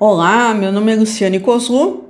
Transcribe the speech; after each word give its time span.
Olá, 0.00 0.54
meu 0.54 0.70
nome 0.70 0.92
é 0.92 0.94
Luciane 0.94 1.40
Coslu, 1.40 2.04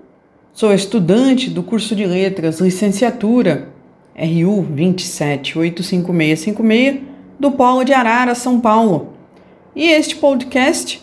sou 0.53 0.75
estudante 0.75 1.49
do 1.49 1.63
curso 1.63 1.97
de 1.97 2.05
Letras 2.05 2.61
Licenciatura 2.61 3.71
RU 4.15 4.67
2785656 4.77 7.01
do 7.41 7.51
Polo 7.51 7.85
de 7.85 7.95
Arara, 7.95 8.35
São 8.35 8.61
Paulo. 8.61 9.15
E 9.75 9.89
este 9.89 10.17
podcast, 10.17 11.03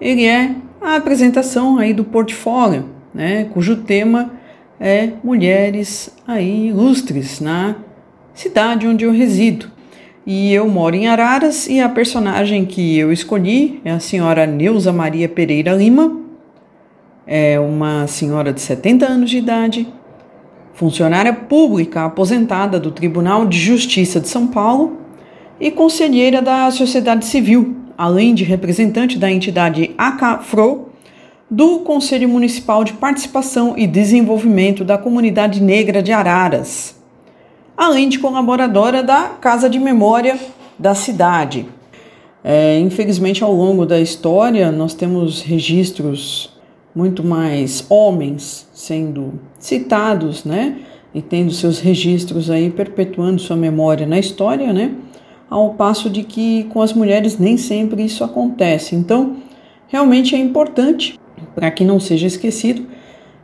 ele 0.00 0.24
é 0.24 0.54
a 0.80 0.96
apresentação 0.96 1.76
aí 1.76 1.92
do 1.92 2.02
portfólio, 2.02 2.88
né, 3.12 3.44
cujo 3.52 3.82
tema 3.82 4.32
é 4.80 5.10
mulheres 5.22 6.16
aí 6.26 6.68
ilustres 6.68 7.40
na 7.40 7.76
cidade 8.32 8.86
onde 8.86 9.04
eu 9.04 9.12
resido. 9.12 9.70
E 10.24 10.50
eu 10.54 10.66
moro 10.66 10.96
em 10.96 11.08
Araras 11.08 11.68
e 11.68 11.78
a 11.78 11.90
personagem 11.90 12.64
que 12.64 12.96
eu 12.96 13.12
escolhi 13.12 13.82
é 13.84 13.90
a 13.90 14.00
senhora 14.00 14.46
Neuza 14.46 14.94
Maria 14.94 15.28
Pereira 15.28 15.74
Lima. 15.74 16.21
É 17.26 17.58
uma 17.58 18.06
senhora 18.06 18.52
de 18.52 18.60
70 18.60 19.06
anos 19.06 19.30
de 19.30 19.38
idade, 19.38 19.86
funcionária 20.74 21.32
pública 21.32 22.04
aposentada 22.04 22.80
do 22.80 22.90
Tribunal 22.90 23.46
de 23.46 23.58
Justiça 23.58 24.20
de 24.20 24.28
São 24.28 24.46
Paulo 24.46 24.98
e 25.60 25.70
conselheira 25.70 26.42
da 26.42 26.70
sociedade 26.70 27.24
civil, 27.24 27.76
além 27.96 28.34
de 28.34 28.44
representante 28.44 29.18
da 29.18 29.30
entidade 29.30 29.94
ACAFRO 29.96 30.88
do 31.50 31.80
Conselho 31.80 32.28
Municipal 32.28 32.82
de 32.82 32.94
Participação 32.94 33.74
e 33.76 33.86
Desenvolvimento 33.86 34.84
da 34.84 34.98
Comunidade 34.98 35.62
Negra 35.62 36.02
de 36.02 36.12
Araras 36.12 37.02
além 37.76 38.08
de 38.08 38.18
colaboradora 38.18 39.02
da 39.02 39.24
Casa 39.40 39.68
de 39.68 39.78
Memória 39.78 40.38
da 40.78 40.94
cidade. 40.94 41.66
É, 42.44 42.78
infelizmente, 42.78 43.42
ao 43.42 43.52
longo 43.52 43.86
da 43.86 44.00
história, 44.00 44.70
nós 44.70 44.94
temos 44.94 45.42
registros 45.42 46.51
muito 46.94 47.24
mais 47.24 47.84
homens 47.88 48.68
sendo 48.72 49.34
citados, 49.58 50.44
né? 50.44 50.78
E 51.14 51.20
tendo 51.20 51.50
seus 51.50 51.78
registros 51.78 52.50
aí 52.50 52.70
perpetuando 52.70 53.40
sua 53.40 53.56
memória 53.56 54.06
na 54.06 54.18
história, 54.18 54.72
né? 54.72 54.94
Ao 55.48 55.74
passo 55.74 56.08
de 56.08 56.22
que 56.22 56.64
com 56.64 56.80
as 56.80 56.92
mulheres 56.92 57.38
nem 57.38 57.56
sempre 57.56 58.02
isso 58.02 58.24
acontece. 58.24 58.94
Então, 58.94 59.36
realmente 59.88 60.34
é 60.34 60.38
importante 60.38 61.18
para 61.54 61.70
que 61.70 61.84
não 61.84 62.00
seja 62.00 62.26
esquecido 62.26 62.86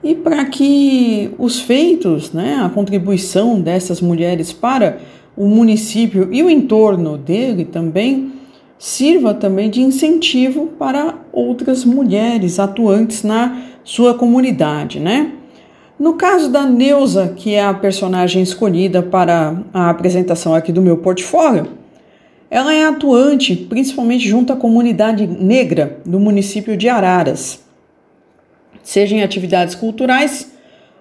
e 0.02 0.14
para 0.14 0.44
que 0.46 1.30
os 1.38 1.60
feitos, 1.60 2.32
né, 2.32 2.60
a 2.62 2.68
contribuição 2.68 3.60
dessas 3.60 4.00
mulheres 4.00 4.52
para 4.52 4.98
o 5.36 5.46
município 5.46 6.28
e 6.32 6.42
o 6.42 6.48
entorno 6.48 7.18
dele 7.18 7.64
também 7.64 8.32
sirva 8.78 9.34
também 9.34 9.68
de 9.68 9.82
incentivo 9.82 10.68
para 10.78 11.14
outras 11.32 11.84
mulheres 11.84 12.58
atuantes 12.58 13.22
na 13.22 13.62
sua 13.82 14.14
comunidade, 14.14 15.00
né? 15.00 15.32
No 15.98 16.14
caso 16.14 16.48
da 16.50 16.64
Neuza, 16.64 17.34
que 17.36 17.54
é 17.54 17.64
a 17.64 17.74
personagem 17.74 18.42
escolhida 18.42 19.02
para 19.02 19.62
a 19.74 19.90
apresentação 19.90 20.54
aqui 20.54 20.70
do 20.70 20.80
meu 20.80 20.98
portfólio, 20.98 21.66
ela 22.48 22.72
é 22.72 22.84
atuante 22.84 23.56
principalmente 23.56 24.28
junto 24.28 24.52
à 24.52 24.56
comunidade 24.56 25.26
negra 25.26 25.98
do 26.06 26.20
município 26.20 26.76
de 26.76 26.88
Araras 26.88 27.66
seja 28.88 29.14
em 29.14 29.22
atividades 29.22 29.74
culturais 29.74 30.50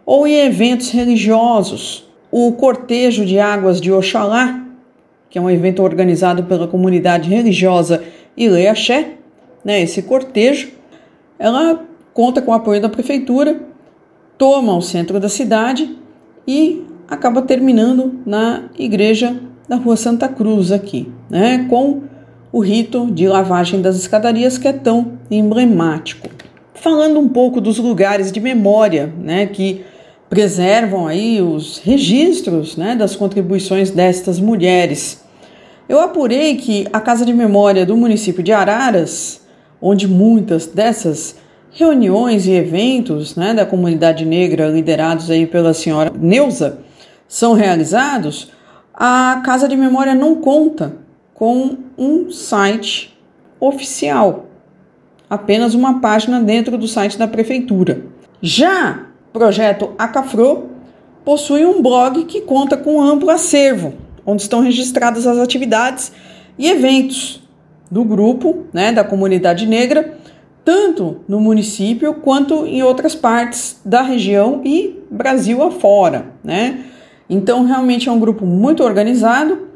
ou 0.05 0.28
em 0.28 0.45
eventos 0.45 0.89
religiosos. 0.89 2.05
O 2.30 2.52
Cortejo 2.52 3.25
de 3.25 3.39
Águas 3.39 3.80
de 3.80 3.89
Oxalá, 3.94 4.67
que 5.30 5.38
é 5.38 5.42
um 5.42 5.50
evento 5.50 5.83
organizado 5.83 6.44
pela 6.44 6.67
comunidade 6.67 7.30
religiosa 7.30 8.03
Ileaxé, 8.36 9.14
né, 9.64 9.81
esse 9.81 10.02
cortejo, 10.02 10.70
ela 11.38 11.83
conta 12.14 12.42
com 12.42 12.52
o 12.52 12.53
apoio 12.53 12.81
da 12.81 12.89
prefeitura, 12.89 13.59
toma 14.38 14.75
o 14.75 14.81
centro 14.81 15.20
da 15.20 15.30
cidade 15.30 15.98
e 16.48 16.83
acaba 17.08 17.42
terminando 17.42 18.22
na 18.25 18.70
igreja 18.78 19.39
da 19.67 19.76
Rua 19.76 19.98
Santa 19.98 20.27
Cruz 20.27 20.71
aqui, 20.71 21.11
né, 21.30 21.65
com 21.70 22.04
o 22.52 22.59
rito 22.59 23.11
de 23.11 23.27
lavagem 23.27 23.82
das 23.82 23.98
escadarias 23.98 24.58
que 24.58 24.67
é 24.67 24.73
tão 24.73 25.20
emblemático. 25.30 26.30
Falando 26.73 27.20
um 27.20 27.27
pouco 27.27 27.59
dos 27.59 27.77
lugares 27.77 28.32
de 28.32 28.39
memória, 28.39 29.14
né, 29.20 29.48
que 29.48 29.83
preservam 30.30 31.08
aí 31.08 31.42
os 31.42 31.77
registros, 31.80 32.76
né, 32.76 32.95
das 32.95 33.15
contribuições 33.15 33.92
destas 33.92 34.39
mulheres. 34.39 35.23
Eu 35.88 35.99
apurei 36.02 36.55
que 36.58 36.86
a 36.92 36.99
Casa 36.99 37.26
de 37.26 37.33
Memória 37.33 37.86
do 37.86 37.95
município 37.95 38.43
de 38.43 38.52
Araras, 38.52 39.42
onde 39.82 40.08
muitas 40.08 40.65
dessas 40.65 41.38
reuniões 41.71 42.45
e 42.45 42.52
eventos, 42.52 43.36
né, 43.36 43.54
da 43.54 43.65
comunidade 43.65 44.26
negra 44.26 44.67
liderados 44.67 45.30
aí 45.30 45.45
pela 45.45 45.73
senhora 45.73 46.11
Neuza, 46.17 46.80
são 47.27 47.54
realizados, 47.54 48.52
a 48.94 49.42
Casa 49.45 49.67
de 49.67 49.77
Memória 49.77 50.15
não 50.15 50.36
conta 50.36 50.98
com 51.33 51.77
um 51.98 52.32
site 52.32 53.17
oficial 53.59 54.48
apenas 55.30 55.73
uma 55.73 55.99
página 55.99 56.42
dentro 56.42 56.77
do 56.77 56.88
site 56.88 57.17
da 57.17 57.27
prefeitura. 57.27 58.02
Já 58.42 59.07
projeto 59.37 59.92
Acafro 59.99 60.71
possui 61.23 61.64
um 61.64 61.80
blog 61.80 62.25
que 62.25 62.42
conta 62.42 62.75
com 62.75 62.99
amplo 62.99 63.30
acervo, 63.30 63.93
onde 64.25 64.42
estão 64.42 64.61
registradas 64.61 65.27
as 65.27 65.37
atividades 65.37 66.11
e 66.58 66.67
eventos 66.67 67.43
do 67.89 68.03
grupo, 68.03 68.65
né, 68.73 68.92
da 68.92 69.03
comunidade 69.03 69.67
negra, 69.67 70.17
tanto 70.65 71.17
no 71.27 71.39
município 71.39 72.15
quanto 72.15 72.65
em 72.65 72.81
outras 72.81 73.14
partes 73.14 73.80
da 73.86 74.02
região 74.02 74.61
e 74.65 74.99
Brasil 75.09 75.61
afora, 75.61 76.26
né? 76.43 76.83
Então, 77.30 77.64
realmente 77.64 78.09
é 78.09 78.11
um 78.11 78.20
grupo 78.20 78.45
muito 78.45 78.83
organizado 78.83 79.67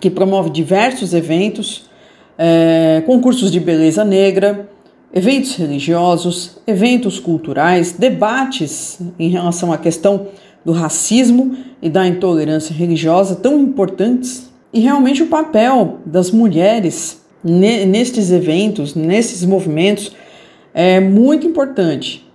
que 0.00 0.10
promove 0.10 0.50
diversos 0.50 1.14
eventos, 1.14 1.88
é, 2.36 3.02
concursos 3.06 3.52
de 3.52 3.60
beleza 3.60 4.04
negra, 4.04 4.68
eventos 5.12 5.54
religiosos, 5.56 6.58
eventos 6.66 7.18
culturais, 7.18 7.92
debates 7.92 8.98
em 9.18 9.28
relação 9.28 9.72
à 9.72 9.78
questão 9.78 10.28
do 10.64 10.72
racismo 10.72 11.56
e 11.80 11.90
da 11.90 12.06
intolerância 12.06 12.74
religiosa 12.74 13.36
tão 13.36 13.58
importantes 13.60 14.50
e 14.72 14.80
realmente 14.80 15.22
o 15.22 15.26
papel 15.26 15.98
das 16.06 16.30
mulheres 16.30 17.20
nestes 17.44 18.30
eventos, 18.30 18.94
nesses 18.94 19.44
movimentos 19.44 20.14
é 20.72 21.00
muito 21.00 21.46
importante. 21.46 22.26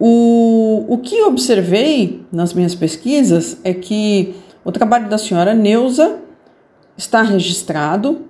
O, 0.00 0.86
o 0.88 0.98
que 0.98 1.22
observei 1.22 2.22
nas 2.32 2.52
minhas 2.52 2.74
pesquisas 2.74 3.58
é 3.62 3.72
que 3.72 4.34
o 4.64 4.72
trabalho 4.72 5.08
da 5.08 5.18
senhora 5.18 5.54
Neuza 5.54 6.18
está 6.96 7.22
registrado 7.22 8.22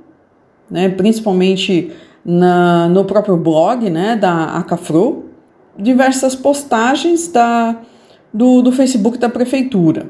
né, 0.71 0.89
principalmente 0.89 1.93
na, 2.25 2.89
no 2.89 3.05
próprio 3.05 3.37
blog 3.37 3.91
né, 3.91 4.17
da 4.17 4.57
Acafro, 4.57 5.27
diversas 5.79 6.35
postagens 6.35 7.29
da, 7.29 7.77
do, 8.33 8.62
do 8.62 8.73
Facebook 8.73 9.19
da 9.19 9.29
prefeitura. 9.29 10.07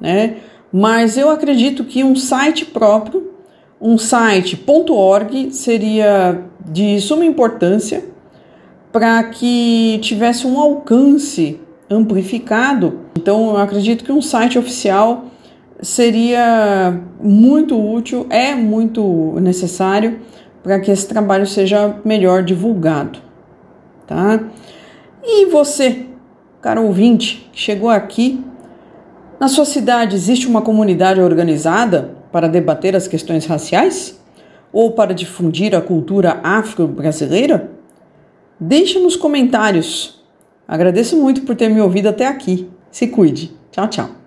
Né? 0.00 0.36
Mas 0.72 1.16
eu 1.16 1.28
acredito 1.28 1.84
que 1.84 2.02
um 2.02 2.16
site 2.16 2.64
próprio, 2.64 3.32
um 3.80 3.98
site.org, 3.98 5.52
seria 5.52 6.44
de 6.64 7.00
suma 7.00 7.24
importância 7.24 8.04
para 8.92 9.22
que 9.24 9.98
tivesse 10.02 10.46
um 10.46 10.58
alcance 10.58 11.60
amplificado. 11.88 13.00
Então, 13.16 13.50
eu 13.50 13.56
acredito 13.58 14.04
que 14.04 14.12
um 14.12 14.22
site 14.22 14.58
oficial 14.58 15.26
seria 15.82 17.00
muito 17.20 17.78
útil, 17.78 18.26
é 18.30 18.54
muito 18.54 19.38
necessário 19.40 20.20
para 20.62 20.78
que 20.80 20.90
esse 20.90 21.06
trabalho 21.06 21.46
seja 21.46 21.96
melhor 22.04 22.42
divulgado, 22.42 23.18
tá? 24.06 24.40
E 25.22 25.46
você, 25.46 26.06
caro 26.60 26.84
ouvinte, 26.84 27.48
que 27.52 27.60
chegou 27.60 27.88
aqui, 27.88 28.44
na 29.40 29.48
sua 29.48 29.64
cidade 29.64 30.14
existe 30.14 30.46
uma 30.46 30.60
comunidade 30.60 31.20
organizada 31.20 32.14
para 32.30 32.46
debater 32.46 32.94
as 32.94 33.08
questões 33.08 33.46
raciais? 33.46 34.20
Ou 34.72 34.92
para 34.92 35.14
difundir 35.14 35.74
a 35.74 35.80
cultura 35.80 36.38
afro-brasileira? 36.42 37.70
Deixe 38.58 38.98
nos 38.98 39.16
comentários. 39.16 40.22
Agradeço 40.68 41.16
muito 41.16 41.42
por 41.42 41.56
ter 41.56 41.70
me 41.70 41.80
ouvido 41.80 42.08
até 42.08 42.26
aqui. 42.26 42.68
Se 42.90 43.08
cuide. 43.08 43.56
Tchau, 43.72 43.88
tchau. 43.88 44.10